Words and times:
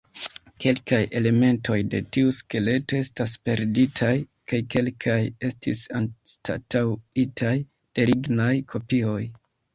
Kelkaj 0.63 1.01
elementoj 1.17 1.75
de 1.93 1.99
tiu 2.17 2.31
skeleto 2.37 2.97
estas 3.01 3.35
perditaj, 3.49 4.09
kaj 4.53 4.61
kelkaj 4.77 5.19
estis 5.51 5.85
anstataŭitaj 6.01 7.55
de 8.01 8.09
lignaj 8.15 8.51
kopioj. 8.75 9.23